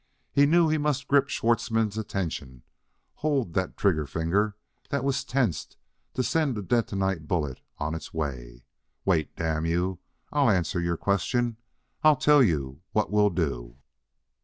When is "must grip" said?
0.79-1.29